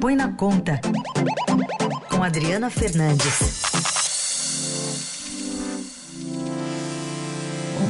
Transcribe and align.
Põe 0.00 0.14
na 0.14 0.32
Conta, 0.32 0.80
com 2.08 2.22
Adriana 2.22 2.70
Fernandes. 2.70 3.62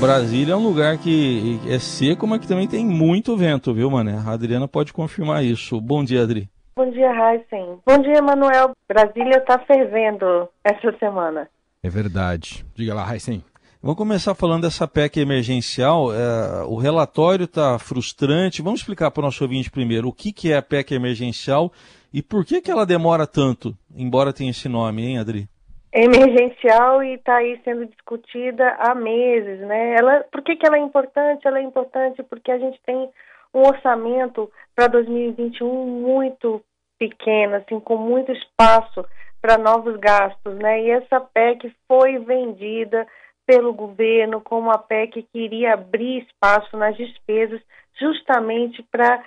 Brasília 0.00 0.52
é 0.52 0.56
um 0.56 0.62
lugar 0.62 0.96
que 0.96 1.60
é 1.68 1.78
seco, 1.78 2.26
mas 2.26 2.40
que 2.40 2.48
também 2.48 2.66
tem 2.66 2.86
muito 2.86 3.36
vento, 3.36 3.74
viu, 3.74 3.90
Mané? 3.90 4.22
A 4.26 4.32
Adriana 4.32 4.66
pode 4.66 4.92
confirmar 4.92 5.44
isso. 5.44 5.80
Bom 5.80 6.02
dia, 6.02 6.22
Adri. 6.22 6.48
Bom 6.74 6.90
dia, 6.90 7.10
Heisen. 7.10 7.80
Bom 7.84 7.98
dia, 7.98 8.22
Manuel. 8.22 8.70
Brasília 8.88 9.38
está 9.38 9.58
fervendo 9.58 10.48
essa 10.64 10.96
semana. 10.98 11.48
É 11.82 11.90
verdade. 11.90 12.64
Diga 12.74 12.94
lá, 12.94 13.12
Heisen. 13.12 13.44
Vamos 13.80 13.96
começar 13.96 14.34
falando 14.34 14.62
dessa 14.62 14.88
PEC 14.88 15.20
emergencial. 15.20 16.12
É, 16.12 16.64
o 16.64 16.76
relatório 16.76 17.44
está 17.44 17.78
frustrante. 17.78 18.60
Vamos 18.60 18.80
explicar 18.80 19.10
para 19.10 19.20
o 19.20 19.24
nosso 19.24 19.44
ouvinte 19.44 19.70
primeiro 19.70 20.08
o 20.08 20.12
que, 20.12 20.32
que 20.32 20.52
é 20.52 20.56
a 20.56 20.62
PEC 20.62 20.94
emergencial 20.94 21.72
e 22.12 22.22
por 22.22 22.44
que, 22.44 22.60
que 22.60 22.70
ela 22.70 22.86
demora 22.86 23.26
tanto, 23.26 23.76
embora 23.94 24.32
tenha 24.32 24.50
esse 24.50 24.68
nome, 24.68 25.04
hein, 25.06 25.18
Adri? 25.18 25.48
emergencial 25.92 27.02
e 27.02 27.14
está 27.14 27.36
aí 27.36 27.60
sendo 27.64 27.86
discutida 27.86 28.76
há 28.78 28.94
meses, 28.94 29.60
né? 29.60 29.94
Ela, 29.98 30.24
por 30.30 30.42
que, 30.42 30.56
que 30.56 30.66
ela 30.66 30.76
é 30.76 30.80
importante? 30.80 31.46
Ela 31.46 31.58
é 31.58 31.62
importante 31.62 32.22
porque 32.22 32.52
a 32.52 32.58
gente 32.58 32.78
tem 32.84 33.08
um 33.54 33.60
orçamento 33.60 34.50
para 34.74 34.86
2021 34.88 35.86
muito 35.86 36.62
pequeno, 36.98 37.56
assim, 37.56 37.80
com 37.80 37.96
muito 37.96 38.30
espaço 38.32 39.04
para 39.40 39.56
novos 39.56 39.96
gastos, 39.98 40.54
né? 40.56 40.82
E 40.82 40.90
essa 40.90 41.20
PEC 41.20 41.72
foi 41.86 42.18
vendida 42.18 43.06
pelo 43.46 43.72
governo 43.72 44.40
como 44.42 44.70
a 44.70 44.78
PEC 44.78 45.26
que 45.32 45.38
iria 45.38 45.72
abrir 45.72 46.24
espaço 46.24 46.76
nas 46.76 46.96
despesas 46.96 47.60
justamente 47.98 48.82
para 48.90 49.22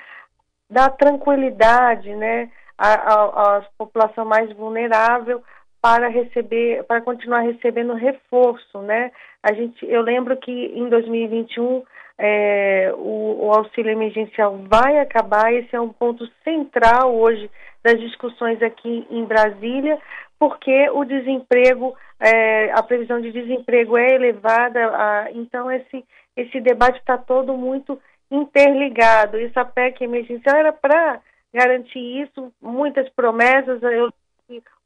dar 0.69 0.89
tranquilidade, 0.91 2.13
né, 2.15 2.49
à, 2.81 2.93
à, 2.93 3.57
à 3.57 3.61
população 3.77 4.25
mais 4.25 4.51
vulnerável 4.53 5.43
para 5.81 6.07
receber, 6.07 6.83
para 6.83 7.01
continuar 7.01 7.41
recebendo 7.41 7.93
reforço, 7.93 8.79
né? 8.79 9.11
A 9.43 9.53
gente, 9.53 9.85
eu 9.85 10.01
lembro 10.01 10.37
que 10.37 10.51
em 10.51 10.89
2021 10.89 11.83
é, 12.17 12.91
o, 12.95 13.47
o, 13.47 13.51
auxílio 13.51 13.91
emergencial 13.91 14.59
vai 14.67 14.99
acabar. 14.99 15.53
Esse 15.53 15.75
é 15.75 15.81
um 15.81 15.89
ponto 15.89 16.27
central 16.43 17.15
hoje 17.15 17.49
das 17.83 17.99
discussões 17.99 18.61
aqui 18.61 19.07
em 19.09 19.25
Brasília, 19.25 19.97
porque 20.37 20.89
o 20.91 21.03
desemprego, 21.03 21.95
é, 22.19 22.71
a 22.73 22.83
previsão 22.83 23.19
de 23.19 23.31
desemprego 23.31 23.97
é 23.97 24.13
elevada. 24.13 24.79
A, 24.87 25.31
então 25.31 25.71
esse 25.71 26.03
esse 26.37 26.61
debate 26.61 26.99
está 26.99 27.17
todo 27.17 27.57
muito 27.57 27.99
interligado. 28.29 29.37
Essa 29.37 29.65
PEC 29.65 30.03
emergencial 30.03 30.55
era 30.55 30.71
para 30.71 31.19
garantir 31.53 32.23
isso, 32.23 32.51
muitas 32.61 33.09
promessas. 33.09 33.81
Eu 33.83 34.11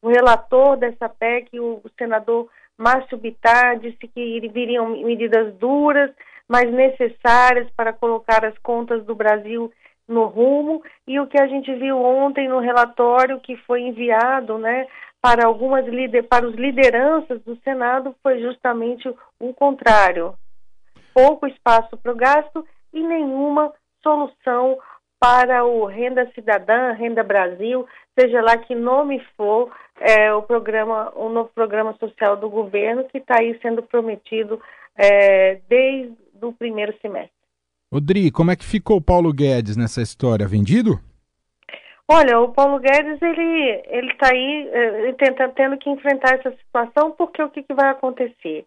o 0.01 0.09
relator 0.09 0.77
dessa 0.77 1.09
PEC, 1.09 1.59
o 1.59 1.81
senador 1.97 2.47
Márcio 2.77 3.17
Bittar, 3.17 3.79
disse 3.79 4.07
que 4.07 4.39
viriam 4.49 4.89
medidas 4.89 5.55
duras, 5.55 6.11
mas 6.47 6.71
necessárias 6.71 7.67
para 7.75 7.91
colocar 7.91 8.45
as 8.45 8.55
contas 8.59 9.03
do 9.05 9.15
Brasil 9.15 9.71
no 10.07 10.25
rumo. 10.25 10.83
E 11.07 11.19
o 11.19 11.25
que 11.25 11.41
a 11.41 11.47
gente 11.47 11.73
viu 11.73 11.97
ontem 11.97 12.47
no 12.47 12.59
relatório 12.59 13.39
que 13.39 13.57
foi 13.57 13.81
enviado, 13.81 14.59
né, 14.59 14.85
para 15.19 15.47
algumas 15.47 15.85
para 16.29 16.47
os 16.47 16.53
lideranças 16.53 17.41
do 17.41 17.55
Senado 17.63 18.15
foi 18.21 18.39
justamente 18.39 19.11
o 19.39 19.53
contrário. 19.53 20.35
Pouco 21.13 21.47
espaço 21.47 21.97
para 21.97 22.11
o 22.11 22.15
gasto 22.15 22.63
e 22.93 23.01
nenhuma 23.01 23.73
solução 24.03 24.77
para 25.25 25.65
o 25.65 25.85
Renda 25.85 26.29
Cidadã, 26.35 26.91
Renda 26.91 27.23
Brasil, 27.23 27.87
seja 28.17 28.43
lá 28.43 28.59
que 28.59 28.75
nome 28.75 29.19
for, 29.35 29.71
é, 29.99 30.31
o 30.31 30.43
programa, 30.43 31.11
o 31.15 31.29
novo 31.29 31.49
programa 31.49 31.95
social 31.99 32.37
do 32.37 32.47
governo 32.47 33.05
que 33.05 33.17
está 33.17 33.37
aí 33.39 33.57
sendo 33.59 33.81
prometido 33.81 34.61
é, 34.95 35.59
desde 35.67 36.15
o 36.39 36.53
primeiro 36.53 36.93
semestre. 37.01 37.31
Odri, 37.91 38.29
como 38.29 38.51
é 38.51 38.55
que 38.55 38.63
ficou 38.63 38.97
o 38.97 39.01
Paulo 39.01 39.33
Guedes 39.33 39.75
nessa 39.75 39.99
história? 39.99 40.47
Vendido? 40.47 40.99
Olha, 42.07 42.39
o 42.39 42.49
Paulo 42.49 42.77
Guedes 42.77 43.19
ele 43.19 43.81
ele 43.87 44.11
está 44.11 44.29
aí 44.31 44.69
é, 44.71 45.13
tentando 45.13 45.53
tendo 45.53 45.77
que 45.79 45.89
enfrentar 45.89 46.35
essa 46.35 46.51
situação 46.51 47.09
porque 47.17 47.41
o 47.41 47.49
que, 47.49 47.63
que 47.63 47.73
vai 47.73 47.89
acontecer? 47.89 48.63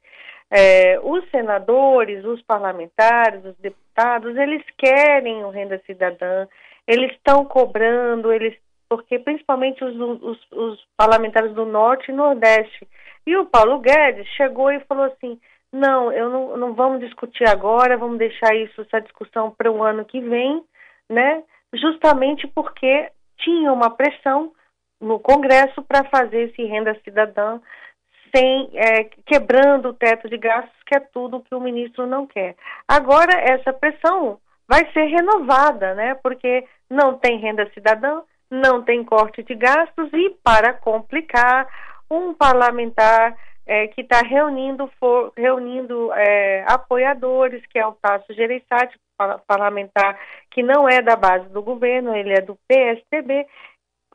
É, 0.50 0.98
os 1.04 1.22
senadores, 1.30 2.24
os 2.24 2.42
parlamentares, 2.42 3.44
os 3.44 3.54
deputados, 3.58 3.87
eles 4.36 4.62
querem 4.76 5.44
o 5.44 5.50
renda 5.50 5.80
cidadã, 5.86 6.46
eles 6.86 7.12
estão 7.12 7.44
cobrando, 7.44 8.32
eles 8.32 8.56
porque 8.88 9.18
principalmente 9.18 9.84
os, 9.84 9.94
os, 10.22 10.52
os, 10.52 10.86
parlamentares 10.96 11.52
do 11.52 11.66
Norte 11.66 12.10
e 12.10 12.14
Nordeste. 12.14 12.88
E 13.26 13.36
o 13.36 13.44
Paulo 13.44 13.80
Guedes 13.80 14.26
chegou 14.28 14.72
e 14.72 14.80
falou 14.80 15.04
assim: 15.04 15.38
não, 15.72 16.10
eu 16.10 16.30
não, 16.30 16.56
não 16.56 16.74
vamos 16.74 17.00
discutir 17.00 17.46
agora, 17.46 17.98
vamos 17.98 18.18
deixar 18.18 18.54
isso, 18.56 18.80
essa 18.80 19.00
discussão 19.00 19.50
para 19.50 19.70
o 19.70 19.82
ano 19.82 20.04
que 20.04 20.20
vem, 20.20 20.64
né? 21.08 21.42
Justamente 21.74 22.46
porque 22.46 23.10
tinha 23.38 23.72
uma 23.72 23.90
pressão 23.90 24.52
no 25.00 25.20
Congresso 25.20 25.82
para 25.82 26.04
fazer 26.04 26.48
esse 26.50 26.64
renda 26.64 26.98
cidadã 27.04 27.60
sem 28.34 28.70
é, 28.74 29.04
quebrando 29.26 29.90
o 29.90 29.94
teto 29.94 30.28
de 30.28 30.36
gastos, 30.36 30.76
que 30.86 30.96
é 30.96 31.00
tudo 31.00 31.42
que 31.42 31.54
o 31.54 31.60
ministro 31.60 32.06
não 32.06 32.26
quer. 32.26 32.54
Agora 32.86 33.32
essa 33.38 33.72
pressão 33.72 34.38
vai 34.68 34.90
ser 34.92 35.04
renovada, 35.04 35.94
né? 35.94 36.14
Porque 36.22 36.64
não 36.90 37.18
tem 37.18 37.38
renda 37.38 37.70
cidadã, 37.72 38.22
não 38.50 38.82
tem 38.82 39.04
corte 39.04 39.42
de 39.42 39.54
gastos 39.54 40.10
e, 40.12 40.30
para 40.42 40.72
complicar, 40.72 41.66
um 42.10 42.32
parlamentar 42.34 43.36
é, 43.66 43.86
que 43.88 44.00
está 44.00 44.20
reunindo, 44.20 44.90
for, 44.98 45.32
reunindo 45.36 46.10
é, 46.14 46.64
apoiadores, 46.66 47.62
que 47.66 47.78
é 47.78 47.86
o 47.86 47.92
Tasso 47.92 48.32
Gereissati, 48.32 48.98
parlamentar 49.46 50.18
que 50.50 50.62
não 50.62 50.88
é 50.88 51.02
da 51.02 51.16
base 51.16 51.48
do 51.48 51.60
governo, 51.60 52.14
ele 52.14 52.32
é 52.32 52.40
do 52.40 52.56
PSDB, 52.68 53.46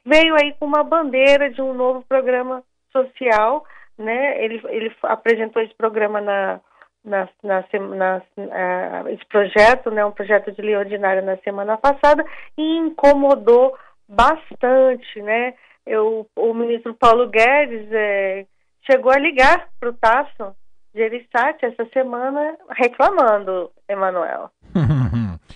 veio 0.06 0.36
aí 0.36 0.54
com 0.54 0.66
uma 0.66 0.84
bandeira 0.84 1.50
de 1.50 1.62
um 1.62 1.74
novo 1.74 2.04
programa 2.08 2.64
social, 2.92 3.66
né? 3.98 4.44
Ele, 4.44 4.62
ele 4.70 4.96
apresentou 5.04 5.62
esse 5.62 5.74
programa 5.76 6.20
na, 6.22 6.60
na, 7.04 7.30
na, 7.44 7.64
na 7.96 8.22
uh, 8.38 9.10
esse 9.10 9.26
projeto, 9.26 9.92
né? 9.92 10.06
Um 10.06 10.12
projeto 10.12 10.52
de 10.52 10.62
lei 10.62 10.76
ordinária 10.76 11.22
na 11.22 11.38
semana 11.38 11.78
passada 11.78 12.26
e 12.58 12.78
incomodou 12.78 13.78
bastante, 14.08 15.22
né? 15.22 15.54
Eu, 15.86 16.28
o 16.36 16.54
ministro 16.54 16.94
Paulo 16.94 17.28
Guedes 17.28 17.92
é, 17.92 18.46
chegou 18.90 19.12
a 19.12 19.20
ligar 19.20 19.68
para 19.80 19.90
o 19.90 19.94
Tasso 19.94 20.56
Gereissati 20.96 21.66
essa 21.66 21.86
semana 21.92 22.56
reclamando, 22.70 23.72
Emanuel. 23.90 24.50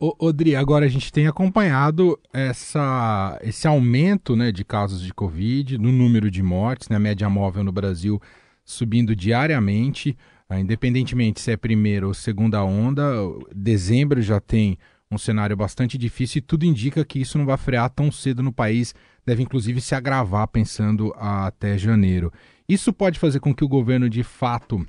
Odri, 0.00 0.56
agora 0.56 0.86
a 0.86 0.88
gente 0.88 1.12
tem 1.12 1.28
acompanhado 1.28 2.18
essa, 2.32 3.38
esse 3.44 3.68
aumento 3.68 4.34
né, 4.34 4.50
de 4.50 4.64
casos 4.64 5.00
de 5.00 5.14
Covid, 5.14 5.78
no 5.78 5.92
número 5.92 6.28
de 6.28 6.42
mortes, 6.42 6.88
né, 6.88 6.96
a 6.96 6.98
média 6.98 7.30
móvel 7.30 7.62
no 7.62 7.70
Brasil 7.70 8.20
subindo 8.64 9.14
diariamente, 9.14 10.18
ah, 10.48 10.58
independentemente 10.58 11.40
se 11.40 11.52
é 11.52 11.56
primeira 11.56 12.08
ou 12.08 12.12
segunda 12.12 12.62
onda, 12.64 13.04
dezembro 13.54 14.20
já 14.20 14.40
tem 14.40 14.76
um 15.08 15.16
cenário 15.16 15.56
bastante 15.56 15.96
difícil 15.96 16.40
e 16.40 16.42
tudo 16.42 16.66
indica 16.66 17.04
que 17.04 17.20
isso 17.20 17.38
não 17.38 17.46
vai 17.46 17.56
frear 17.56 17.88
tão 17.88 18.10
cedo 18.10 18.42
no 18.42 18.52
país, 18.52 18.92
deve 19.24 19.44
inclusive 19.44 19.80
se 19.80 19.94
agravar 19.94 20.48
pensando 20.48 21.14
até 21.16 21.78
janeiro. 21.78 22.32
Isso 22.68 22.92
pode 22.92 23.18
fazer 23.18 23.38
com 23.38 23.54
que 23.54 23.64
o 23.64 23.68
governo 23.68 24.10
de 24.10 24.24
fato 24.24 24.84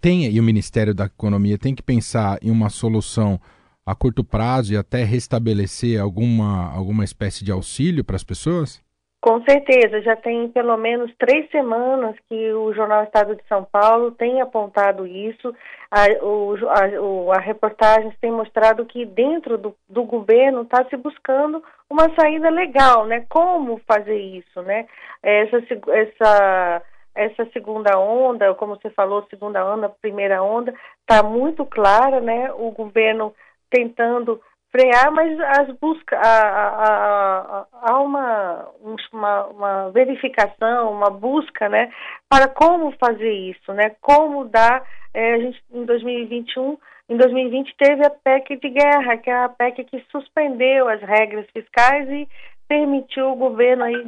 tenha, 0.00 0.30
e 0.30 0.38
o 0.38 0.42
Ministério 0.42 0.94
da 0.94 1.06
Economia 1.06 1.58
tem 1.58 1.74
que 1.74 1.82
pensar 1.82 2.38
em 2.40 2.50
uma 2.50 2.70
solução 2.70 3.40
a 3.86 3.94
curto 3.94 4.22
prazo 4.22 4.72
e 4.72 4.76
até 4.76 5.04
restabelecer 5.04 6.00
alguma, 6.00 6.72
alguma 6.74 7.04
espécie 7.04 7.44
de 7.44 7.52
auxílio 7.52 8.04
para 8.04 8.16
as 8.16 8.24
pessoas? 8.24 8.82
Com 9.22 9.42
certeza, 9.44 10.00
já 10.00 10.16
tem 10.16 10.48
pelo 10.48 10.78
menos 10.78 11.12
três 11.18 11.50
semanas 11.50 12.16
que 12.26 12.52
o 12.54 12.72
Jornal 12.72 13.04
Estado 13.04 13.36
de 13.36 13.42
São 13.46 13.64
Paulo 13.64 14.12
tem 14.12 14.40
apontado 14.40 15.06
isso. 15.06 15.54
A, 15.90 16.06
o, 16.24 16.56
a, 16.66 17.36
a 17.36 17.38
reportagem 17.38 18.10
tem 18.18 18.32
mostrado 18.32 18.86
que 18.86 19.04
dentro 19.04 19.58
do, 19.58 19.76
do 19.86 20.04
governo 20.04 20.62
está 20.62 20.86
se 20.86 20.96
buscando 20.96 21.62
uma 21.90 22.08
saída 22.18 22.48
legal, 22.48 23.04
né? 23.04 23.26
Como 23.28 23.78
fazer 23.86 24.18
isso, 24.18 24.62
né? 24.62 24.86
Essa, 25.22 25.58
essa, 25.88 26.82
essa 27.14 27.46
segunda 27.52 27.98
onda, 27.98 28.54
como 28.54 28.76
você 28.76 28.88
falou, 28.88 29.26
segunda 29.28 29.62
onda, 29.66 29.90
primeira 30.00 30.42
onda, 30.42 30.72
está 31.02 31.22
muito 31.22 31.66
clara, 31.66 32.20
né? 32.22 32.50
O 32.54 32.70
governo 32.70 33.34
tentando 33.70 34.40
frear, 34.70 35.12
mas 35.12 35.38
as 35.40 35.76
busca, 35.78 36.18
há 36.22 38.00
uma, 38.00 38.68
uma, 39.12 39.46
uma, 39.46 39.90
verificação, 39.90 40.92
uma 40.92 41.10
busca, 41.10 41.68
né, 41.68 41.90
para 42.28 42.48
como 42.48 42.92
fazer 42.92 43.32
isso, 43.32 43.72
né, 43.72 43.96
como 44.00 44.44
dar, 44.44 44.82
é, 45.12 45.34
a 45.34 45.38
gente 45.38 45.60
em 45.72 45.84
2021, 45.84 46.78
em 47.08 47.16
2020 47.16 47.74
teve 47.76 48.06
a 48.06 48.10
PEC 48.10 48.56
de 48.56 48.70
guerra, 48.70 49.16
que 49.16 49.28
é 49.28 49.34
a 49.34 49.48
PEC 49.48 49.84
que 49.84 50.04
suspendeu 50.12 50.88
as 50.88 51.00
regras 51.00 51.46
fiscais 51.52 52.08
e 52.08 52.28
permitiu 52.68 53.32
o 53.32 53.36
governo 53.36 53.82
aí 53.82 54.04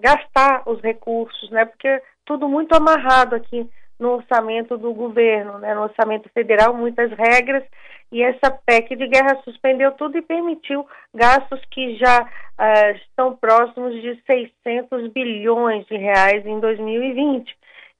gastar 0.00 0.62
os 0.66 0.82
recursos, 0.82 1.50
né? 1.50 1.64
Porque 1.64 2.02
tudo 2.26 2.46
muito 2.46 2.76
amarrado 2.76 3.34
aqui 3.34 3.66
no 3.98 4.14
orçamento 4.16 4.76
do 4.76 4.92
governo, 4.92 5.58
né? 5.58 5.74
No 5.74 5.82
orçamento 5.82 6.28
federal, 6.30 6.74
muitas 6.74 7.10
regras 7.12 7.64
e 8.12 8.22
essa 8.22 8.50
PEC 8.50 8.94
de 8.94 9.08
guerra 9.08 9.40
suspendeu 9.42 9.92
tudo 9.92 10.16
e 10.16 10.22
permitiu 10.22 10.86
gastos 11.14 11.60
que 11.70 11.96
já 11.96 12.22
uh, 12.22 12.96
estão 12.96 13.36
próximos 13.36 13.94
de 14.00 14.22
600 14.26 15.12
bilhões 15.12 15.84
de 15.86 15.96
reais 15.96 16.46
em 16.46 16.60
2020. 16.60 17.52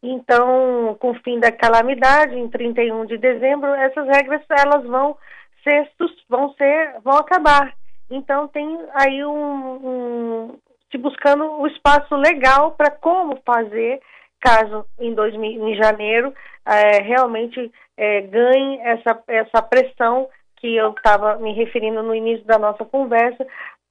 Então, 0.02 0.96
com 1.00 1.10
o 1.10 1.20
fim 1.22 1.40
da 1.40 1.50
calamidade, 1.50 2.36
em 2.36 2.48
31 2.48 3.06
de 3.06 3.18
dezembro, 3.18 3.68
essas 3.74 4.06
regras 4.06 4.42
elas 4.50 4.84
vão 4.84 5.16
ser 5.64 5.90
vão 6.28 6.52
ser 6.54 7.00
vão 7.02 7.16
acabar. 7.16 7.74
Então 8.08 8.46
tem 8.48 8.78
aí 8.94 9.24
um, 9.24 9.32
um 9.32 10.58
se 10.90 10.98
buscando 10.98 11.44
o 11.60 11.66
espaço 11.66 12.14
legal 12.14 12.72
para 12.72 12.90
como 12.90 13.40
fazer 13.44 14.00
caso 14.40 14.84
em, 14.98 15.14
2000, 15.14 15.68
em 15.68 15.76
janeiro 15.76 16.32
é, 16.64 17.02
realmente 17.02 17.70
é, 17.96 18.22
ganhe 18.22 18.78
essa, 18.80 19.22
essa 19.28 19.62
pressão 19.62 20.28
que 20.56 20.74
eu 20.74 20.90
estava 20.90 21.36
me 21.36 21.52
referindo 21.52 22.02
no 22.02 22.14
início 22.14 22.44
da 22.46 22.58
nossa 22.58 22.84
conversa 22.84 23.46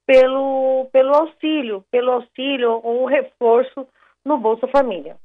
pelo, 0.06 0.88
pelo 0.92 1.14
auxílio, 1.14 1.84
pelo 1.90 2.12
auxílio 2.12 2.80
ou 2.82 3.06
reforço 3.06 3.86
no 4.24 4.38
Bolsa 4.38 4.66
Família. 4.68 5.16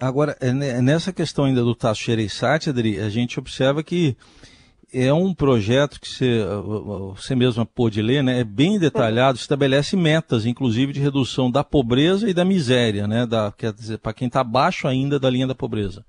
Agora, 0.00 0.36
é, 0.40 0.52
nessa 0.80 1.12
questão 1.12 1.44
ainda 1.44 1.62
do 1.62 1.74
Tasso 1.74 2.02
Gereissati, 2.02 2.70
Adri, 2.70 2.98
a 2.98 3.08
gente 3.08 3.38
observa 3.38 3.82
que 3.82 4.16
é 4.94 5.12
um 5.12 5.34
projeto 5.34 6.00
que 6.00 6.08
você, 6.08 6.44
você 7.14 7.34
mesma 7.34 7.64
pôde 7.64 8.02
ler, 8.02 8.22
né? 8.22 8.40
É 8.40 8.44
bem 8.44 8.78
detalhado, 8.78 9.36
estabelece 9.36 9.96
metas, 9.96 10.46
inclusive 10.46 10.92
de 10.92 11.00
redução 11.00 11.50
da 11.50 11.64
pobreza 11.64 12.28
e 12.28 12.34
da 12.34 12.44
miséria, 12.44 13.06
né? 13.06 13.26
Da, 13.26 13.52
quer 13.56 13.72
dizer, 13.72 13.98
para 13.98 14.12
quem 14.12 14.28
está 14.28 14.40
abaixo 14.40 14.86
ainda 14.86 15.18
da 15.18 15.30
linha 15.30 15.46
da 15.46 15.54
pobreza. 15.54 16.04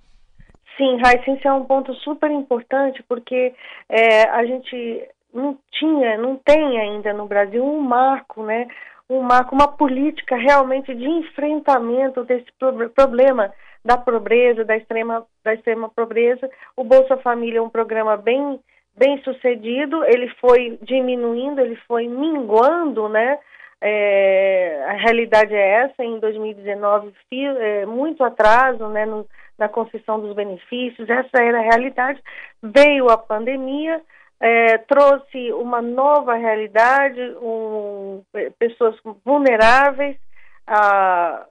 Sim, 0.77 0.97
Raíssa, 0.97 1.31
isso 1.31 1.47
é 1.47 1.53
um 1.53 1.65
ponto 1.65 1.94
super 1.95 2.31
importante 2.31 3.03
porque 3.07 3.53
é, 3.88 4.30
a 4.30 4.45
gente 4.45 5.07
não 5.33 5.57
tinha, 5.71 6.18
não 6.18 6.35
tem 6.35 6.80
ainda 6.80 7.13
no 7.13 7.25
Brasil 7.25 7.63
um 7.63 7.80
marco, 7.80 8.44
né? 8.44 8.68
Um 9.09 9.21
marco, 9.21 9.53
uma 9.53 9.68
política 9.68 10.35
realmente 10.35 10.94
de 10.94 11.06
enfrentamento 11.06 12.24
desse 12.24 12.47
problema 12.95 13.51
da 13.83 13.97
pobreza, 13.97 14.63
da 14.63 14.77
extrema, 14.77 15.25
da 15.44 15.53
extrema 15.53 15.89
pobreza. 15.89 16.50
O 16.75 16.83
Bolsa 16.83 17.18
Família 17.18 17.59
é 17.59 17.62
um 17.62 17.69
programa 17.69 18.15
bem, 18.15 18.59
bem 18.95 19.22
sucedido, 19.24 20.04
ele 20.06 20.30
foi 20.40 20.78
diminuindo, 20.81 21.60
ele 21.60 21.75
foi 21.88 22.07
minguando, 22.07 23.10
né? 23.10 23.40
É, 23.86 24.86
a 24.88 24.94
realidade 24.94 25.54
é 25.54 25.84
essa, 25.84 26.04
em 26.04 26.18
2019, 26.18 27.13
é, 27.60 27.86
muito 27.86 28.24
atraso 28.24 28.88
né, 28.88 29.06
no, 29.06 29.28
na 29.57 29.68
concessão 29.68 30.22
dos 30.22 30.34
benefícios, 30.34 31.10
essa 31.10 31.44
era 31.44 31.60
a 31.60 31.63
realidade. 31.63 32.22
Veio 32.62 33.10
a 33.10 33.18
pandemia, 33.18 34.01
é, 34.40 34.78
trouxe 34.78 35.51
uma 35.51 35.81
nova 35.81 36.36
realidade, 36.36 37.19
um, 37.42 38.24
pessoas 38.57 38.95
vulneráveis, 39.25 40.18
a, 40.66 41.45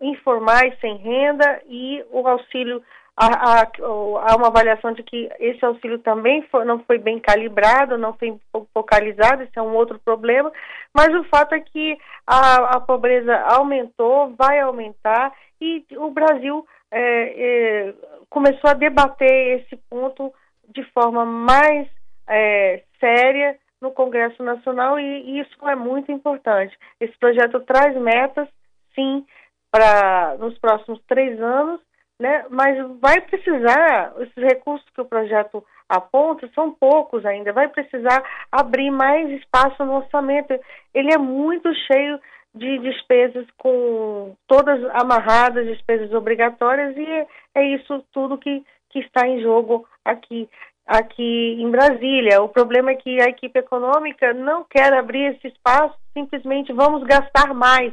informais 0.00 0.78
sem 0.80 0.96
renda 0.96 1.62
e 1.66 2.04
o 2.10 2.26
auxílio 2.26 2.82
há, 3.16 3.62
há, 3.62 4.36
uma 4.36 4.48
avaliação 4.48 4.92
de 4.92 5.02
que 5.02 5.28
esse 5.38 5.64
auxílio 5.64 5.98
também 5.98 6.42
foi, 6.50 6.64
não 6.64 6.82
foi 6.84 6.98
bem 6.98 7.18
calibrado, 7.18 7.98
não 7.98 8.14
foi 8.14 8.38
focalizado, 8.72 9.42
esse 9.42 9.58
é 9.58 9.62
um 9.62 9.74
outro 9.74 9.98
problema, 9.98 10.50
mas 10.94 11.08
o 11.14 11.24
fato 11.24 11.54
é 11.54 11.60
que 11.60 11.98
a, 12.26 12.76
a 12.76 12.80
pobreza 12.80 13.34
aumentou, 13.54 14.34
vai 14.36 14.60
aumentar 14.60 15.32
e 15.60 15.84
o 15.96 16.10
Brasil 16.10 16.66
é, 16.90 17.00
é, 17.00 17.94
começou 18.28 18.70
a 18.70 18.74
debater 18.74 19.60
esse 19.60 19.76
ponto 19.88 20.32
de 20.68 20.82
forma 20.92 21.24
mais 21.24 21.88
é, 22.28 22.82
séria 22.98 23.56
no 23.80 23.90
Congresso 23.90 24.42
Nacional 24.42 24.98
e, 24.98 25.02
e 25.02 25.40
isso 25.40 25.68
é 25.68 25.74
muito 25.74 26.10
importante. 26.10 26.76
Esse 27.00 27.16
projeto 27.18 27.60
traz 27.60 27.96
metas, 27.96 28.48
sim, 28.94 29.26
para 29.70 30.36
nos 30.38 30.56
próximos 30.58 31.00
três 31.06 31.40
anos, 31.40 31.80
né? 32.22 32.46
Mas 32.48 32.78
vai 33.00 33.20
precisar 33.20 34.14
esses 34.20 34.36
recursos 34.36 34.88
que 34.94 35.00
o 35.00 35.04
projeto 35.04 35.62
aponta 35.88 36.48
são 36.54 36.70
poucos 36.72 37.26
ainda. 37.26 37.52
Vai 37.52 37.68
precisar 37.68 38.22
abrir 38.50 38.92
mais 38.92 39.28
espaço 39.30 39.84
no 39.84 39.96
orçamento. 39.96 40.54
Ele 40.94 41.12
é 41.12 41.18
muito 41.18 41.68
cheio 41.74 42.20
de 42.54 42.78
despesas 42.78 43.44
com 43.58 44.36
todas 44.46 44.80
amarradas, 44.94 45.66
despesas 45.66 46.12
obrigatórias 46.12 46.96
e 46.96 47.26
é, 47.56 47.64
isso 47.74 48.04
tudo 48.12 48.38
que, 48.38 48.62
que 48.90 49.00
está 49.00 49.26
em 49.26 49.42
jogo 49.42 49.86
aqui 50.04 50.48
aqui 50.86 51.56
em 51.58 51.70
Brasília. 51.70 52.42
O 52.42 52.48
problema 52.48 52.90
é 52.90 52.96
que 52.96 53.20
a 53.20 53.28
equipe 53.28 53.58
econômica 53.58 54.32
não 54.32 54.64
quer 54.64 54.92
abrir 54.92 55.34
esse 55.34 55.48
espaço, 55.48 55.96
simplesmente 56.12 56.72
vamos 56.72 57.02
gastar 57.04 57.52
mais. 57.54 57.92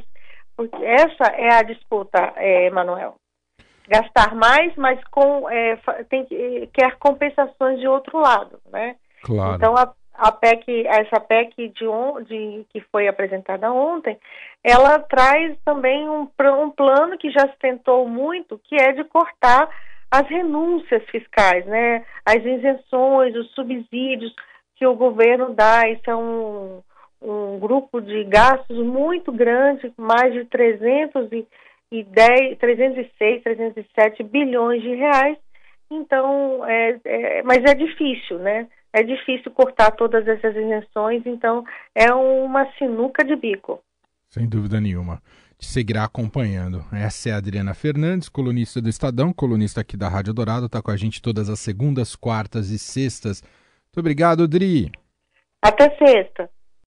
Porque 0.56 0.84
essa 0.84 1.32
é 1.34 1.54
a 1.54 1.62
disputa, 1.62 2.34
é, 2.36 2.68
Manuel. 2.70 3.19
Gastar 3.90 4.36
mais, 4.36 4.74
mas 4.76 5.02
com 5.10 5.50
é, 5.50 5.76
tem, 6.08 6.24
quer 6.72 6.96
compensações 6.98 7.80
de 7.80 7.88
outro 7.88 8.18
lado, 8.18 8.60
né? 8.70 8.94
Claro. 9.22 9.56
Então 9.56 9.74
a, 9.76 9.92
a 10.14 10.30
PEC, 10.30 10.86
essa 10.86 11.18
PEC 11.18 11.68
de, 11.70 11.88
on, 11.88 12.22
de, 12.22 12.64
que 12.70 12.80
foi 12.92 13.08
apresentada 13.08 13.72
ontem, 13.72 14.16
ela 14.62 14.98
traz 15.00 15.58
também 15.64 16.08
um, 16.08 16.28
um 16.62 16.70
plano 16.70 17.18
que 17.18 17.30
já 17.30 17.48
se 17.48 17.58
tentou 17.58 18.06
muito, 18.06 18.60
que 18.64 18.76
é 18.76 18.92
de 18.92 19.02
cortar 19.04 19.68
as 20.10 20.26
renúncias 20.28 21.02
fiscais, 21.10 21.64
né? 21.66 22.04
As 22.26 22.44
isenções, 22.44 23.34
os 23.34 23.50
subsídios 23.54 24.34
que 24.76 24.86
o 24.86 24.94
governo 24.94 25.54
dá, 25.54 25.88
isso 25.88 26.10
é 26.10 26.16
um, 26.16 26.82
um 27.22 27.58
grupo 27.58 28.00
de 28.00 28.24
gastos 28.24 28.76
muito 28.78 29.30
grande, 29.30 29.92
mais 29.96 30.32
de 30.32 30.44
310, 31.90 32.58
306, 32.58 33.42
307 33.42 34.22
bilhões 34.22 34.82
de 34.82 34.94
reais. 34.94 35.36
Então, 35.90 36.64
é, 36.64 37.00
é, 37.04 37.42
mas 37.42 37.58
é 37.64 37.74
difícil, 37.74 38.38
né? 38.38 38.68
É 38.92 39.02
difícil 39.02 39.50
cortar 39.50 39.90
todas 39.92 40.26
essas 40.26 40.54
isenções, 40.54 41.22
então 41.26 41.64
é 41.94 42.12
uma 42.12 42.70
sinuca 42.72 43.24
de 43.24 43.36
bico. 43.36 43.80
Sem 44.28 44.48
dúvida 44.48 44.80
nenhuma. 44.80 45.20
Te 45.58 45.66
seguirá 45.66 46.04
acompanhando. 46.04 46.84
Essa 46.92 47.30
é 47.30 47.32
a 47.32 47.36
Adriana 47.36 47.74
Fernandes, 47.74 48.28
colunista 48.28 48.80
do 48.80 48.88
Estadão, 48.88 49.32
colunista 49.32 49.80
aqui 49.80 49.96
da 49.96 50.08
Rádio 50.08 50.32
Dourado, 50.32 50.66
está 50.66 50.80
com 50.80 50.90
a 50.90 50.96
gente 50.96 51.20
todas 51.20 51.48
as 51.48 51.60
segundas, 51.60 52.16
quartas 52.16 52.70
e 52.70 52.78
sextas. 52.78 53.42
Muito 53.42 53.98
obrigado, 53.98 54.44
Adri. 54.44 54.90
Até 55.60 55.90
sexta. 55.96 56.48